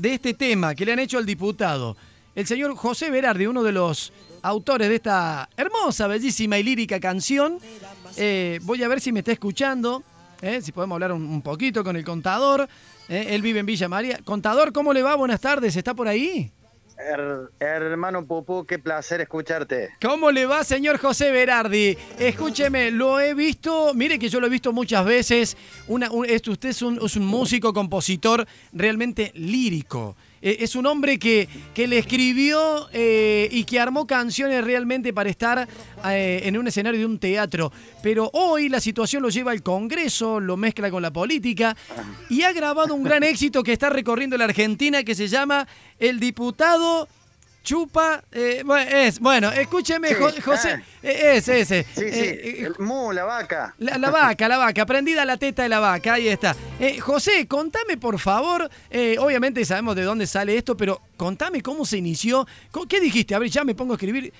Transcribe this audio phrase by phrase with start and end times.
[0.00, 1.96] de este tema que le han hecho al diputado,
[2.34, 7.58] el señor José Berardi, uno de los autores de esta hermosa, bellísima y lírica canción.
[8.16, 10.02] Eh, voy a ver si me está escuchando,
[10.40, 12.68] eh, si podemos hablar un, poquito con el contador.
[13.08, 14.20] Eh, él vive en Villa María.
[14.24, 15.16] Contador, ¿cómo le va?
[15.16, 16.50] Buenas tardes, ¿está por ahí?
[17.58, 19.90] Hermano Pupú, qué placer escucharte.
[20.00, 21.96] ¿Cómo le va, señor José Berardi?
[22.18, 25.56] Escúcheme, lo he visto, mire que yo lo he visto muchas veces.
[25.88, 30.16] Una, usted es un, es un músico, compositor realmente lírico.
[30.42, 35.28] Eh, es un hombre que, que le escribió eh, y que armó canciones realmente para
[35.28, 35.68] estar
[36.06, 37.72] eh, en un escenario de un teatro.
[38.02, 41.76] Pero hoy la situación lo lleva al Congreso, lo mezcla con la política
[42.28, 45.66] y ha grabado un gran éxito que está recorriendo la Argentina que se llama
[45.98, 47.08] El diputado
[47.62, 48.22] chupa.
[48.32, 50.74] Eh, es, bueno, escúcheme, José.
[50.74, 50.82] Ah.
[51.02, 51.84] Eh, es ese.
[51.94, 52.20] Sí, sí.
[52.20, 53.74] Eh, el mu, la vaca.
[53.78, 54.86] La, vaca, la vaca.
[54.86, 56.14] Prendida la teta de la vaca.
[56.14, 56.54] Ahí está.
[57.00, 58.68] José, contame, por favor.
[59.18, 62.46] obviamente sabemos de dónde sale esto, pero contame cómo se inició.
[62.88, 63.34] ¿Qué dijiste?
[63.34, 64.32] A ver, ya me pongo a escribir.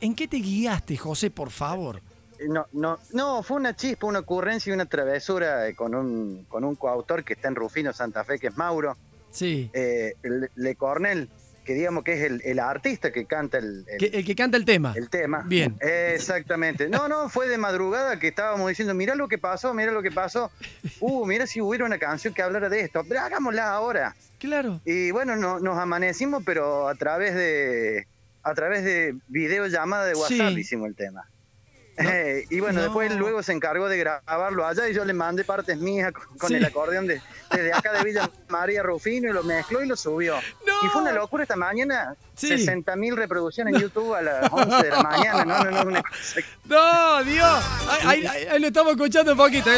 [0.00, 2.00] ¿En qué te guiaste, José, por favor?
[2.48, 6.76] No, no, no, fue una chispa, una ocurrencia y una travesura con un, con un
[6.76, 8.96] coautor que está en Rufino Santa Fe, que es Mauro.
[9.30, 9.70] Sí.
[10.54, 11.28] Le Cornell
[11.68, 14.94] que digamos que es el, artista que canta el, el, que, canta el tema.
[14.96, 15.44] El tema.
[15.44, 15.76] Bien.
[15.80, 16.88] Exactamente.
[16.88, 20.10] No, no, fue de madrugada que estábamos diciendo, mira lo que pasó, mira lo que
[20.10, 20.50] pasó.
[21.00, 24.16] Uh, mira si hubiera una canción que hablara de esto, pero hagámosla ahora.
[24.38, 24.80] Claro.
[24.86, 28.06] Y bueno, nos amanecimos, pero a través de
[28.42, 31.28] a través de videollamada de WhatsApp hicimos el tema.
[31.98, 35.78] Eh, y bueno, después luego se encargó de grabarlo allá y yo le mandé partes
[35.78, 39.88] mías con, el acordeón de, desde acá de Villa María Rufino y lo mezcló y
[39.88, 40.36] lo subió.
[40.82, 42.14] Y fue una locura esta mañana.
[42.34, 45.44] 60 mil reproducciones en YouTube a las 11 de la mañana.
[45.44, 46.02] No, no, no,
[46.66, 47.64] No, Dios.
[48.04, 49.70] Ahí, ahí, lo estamos escuchando un poquito.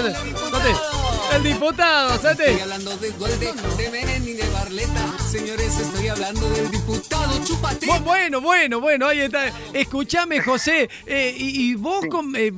[1.35, 2.41] El diputado, ¿sabes?
[2.41, 5.19] Estoy hablando de Dualde, de Menem y de Barleta.
[5.19, 7.87] Señores, estoy hablando del diputado Chupate.
[8.05, 9.53] Bueno, bueno, bueno, ahí está.
[9.73, 10.89] Escúchame, José.
[11.07, 12.53] Eh, y, vos, con, eh,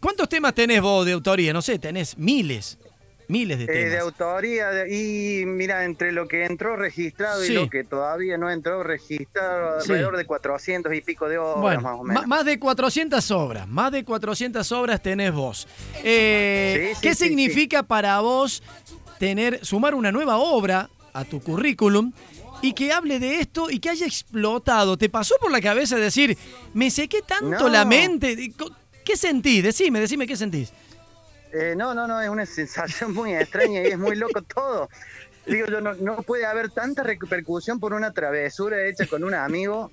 [0.00, 1.52] ¿cuántos temas tenés vos de autoría?
[1.52, 2.78] No sé, tenés miles.
[3.28, 3.82] Miles de temas.
[3.82, 8.50] Eh, de autoría, y mira, entre lo que entró registrado y lo que todavía no
[8.50, 12.26] entró registrado, alrededor de 400 y pico de obras más o menos.
[12.26, 15.68] Más de 400 obras, más de 400 obras tenés vos.
[16.02, 18.62] Eh, ¿Qué significa para vos
[19.18, 22.12] tener, sumar una nueva obra a tu currículum
[22.62, 24.96] y que hable de esto y que haya explotado.
[24.96, 26.36] ¿Te pasó por la cabeza decir,
[26.74, 28.52] me sequé tanto la mente?
[29.04, 29.62] ¿Qué sentís?
[29.62, 30.72] Decime, decime qué sentís.
[31.52, 34.88] Eh, no, no, no, es una sensación muy extraña y es muy loco todo.
[35.46, 39.90] Digo yo, no, no puede haber tanta repercusión por una travesura hecha con un amigo.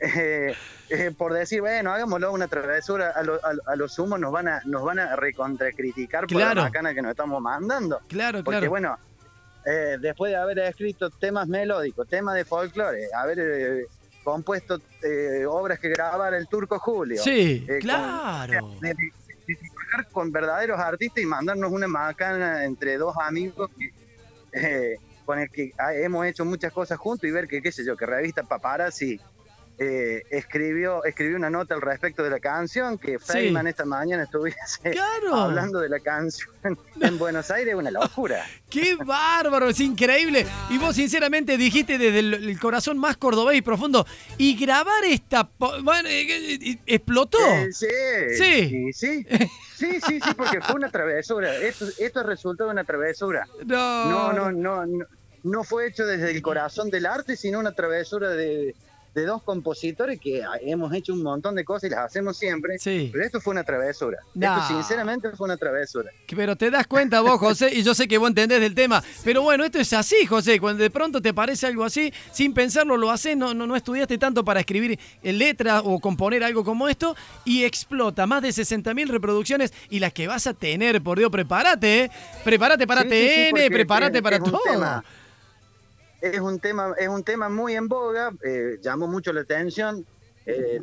[0.00, 0.54] Eh,
[0.90, 4.82] eh, por decir, bueno, hagámoslo una travesura, a, a, los humos nos van a, nos
[4.82, 8.00] van a recontracriticar por la macana que nos estamos mandando.
[8.08, 8.98] Claro, Porque, bueno,
[9.64, 13.86] eh, después de haber escrito temas melódicos, temas de folclore, haber eh,
[14.22, 17.22] compuesto eh, obras que grabara el turco Julio.
[17.22, 18.60] Sí, claro.
[18.60, 18.78] Con,
[20.12, 23.70] con verdaderos artistas y mandarnos una macana entre dos amigos
[25.24, 28.06] con el que hemos hecho muchas cosas juntos y ver que, qué sé yo, que
[28.06, 29.20] revista Paparazzi
[29.76, 34.58] eh, escribió, escribió una nota al respecto de la canción, que Feynman esta mañana estuviese
[35.32, 36.54] hablando de la canción
[37.00, 38.44] en Buenos Aires, una locura.
[38.70, 39.68] ¡Qué bárbaro!
[39.68, 40.46] Es increíble.
[40.70, 44.06] Y vos sinceramente dijiste desde el, corazón más cordobés y profundo,
[44.38, 45.50] y grabar esta...
[45.58, 47.38] Bueno, eh, explotó.
[47.38, 47.86] Eh, sí,
[48.36, 49.26] sí, sí,
[49.74, 51.52] sí, sí, sí, porque fue una travesura.
[51.56, 53.46] Esto, esto es resultado de una travesura.
[53.66, 54.32] No.
[54.32, 55.06] no, no, no,
[55.42, 58.74] no fue hecho desde el corazón del arte, sino una travesura de
[59.14, 62.78] de dos compositores que hemos hecho un montón de cosas y las hacemos siempre.
[62.78, 63.10] Sí.
[63.12, 64.18] Pero esto fue una travesura.
[64.34, 66.10] Esto sinceramente fue una travesura.
[66.26, 69.02] Pero te das cuenta vos, José, y yo sé que vos entendés del tema.
[69.22, 70.58] Pero bueno, esto es así, José.
[70.58, 74.18] Cuando de pronto te parece algo así, sin pensarlo lo haces, no, no, no estudiaste
[74.18, 77.14] tanto para escribir en letra o componer algo como esto
[77.44, 82.04] y explota más de 60.000 reproducciones y las que vas a tener, por Dios, prepárate,
[82.04, 82.10] ¿eh?
[82.42, 85.02] Prepárate para TN, prepárate para todo
[86.32, 90.06] es un tema, es un tema muy en boga, eh, llamó mucho la atención.
[90.46, 90.78] Eh,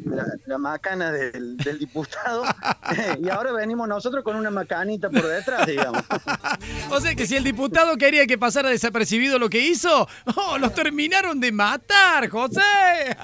[0.48, 2.44] la, macana del, diputado
[3.21, 6.04] y ahora venimos nosotros con una macanita por detrás, digamos.
[6.89, 10.74] o sea que si el diputado quería que pasara desapercibido lo que hizo, ¡oh, los
[10.74, 13.16] terminaron de matar, José!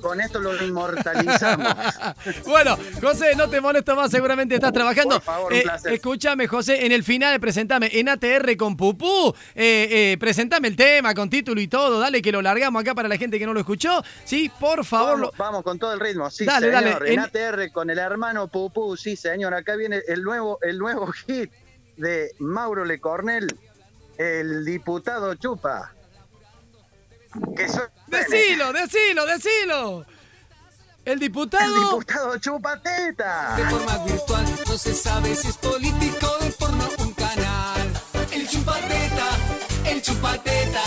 [0.00, 1.74] Con esto lo inmortalizamos.
[2.46, 5.16] bueno, José, no te molesto más, seguramente estás trabajando.
[5.16, 5.92] Por favor, un eh, placer.
[5.92, 11.14] Escúchame, José, en el final presentame en ATR con Pupú, eh, eh, presentame el tema
[11.14, 13.60] con título y todo, dale que lo largamos acá para la gente que no lo
[13.60, 14.02] escuchó.
[14.24, 15.32] Sí, por favor.
[15.36, 17.00] Vamos, con todo el ritmo, sí, dale, señor.
[17.00, 17.12] Dale.
[17.12, 19.54] En ATR con el hermano Pupú, sí, señor.
[19.54, 21.50] Acá viene el nuevo, el nuevo hit
[21.96, 23.46] de Mauro Le Cornell,
[24.18, 25.92] el diputado Chupa.
[27.56, 27.68] Que
[28.10, 30.06] Decilo, decilo, decilo.
[31.04, 31.64] El diputado.
[31.64, 33.56] El diputado Chupateta.
[33.56, 37.92] De forma virtual, no se sabe si es político de porno un canal.
[38.32, 39.28] El Chupateta,
[39.86, 40.82] el Chupateta.